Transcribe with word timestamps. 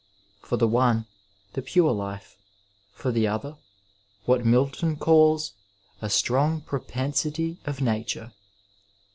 For 0.41 0.57
the 0.57 0.67
one, 0.67 1.05
the 1.53 1.61
pure 1.61 1.91
life; 1.91 2.35
for 2.91 3.11
the 3.11 3.27
other, 3.27 3.57
what 4.25 4.43
Milton 4.43 4.95
calls" 4.97 5.53
a 6.01 6.09
strong 6.09 6.61
propensity 6.61 7.59
of 7.65 7.81
nature." 7.81 8.33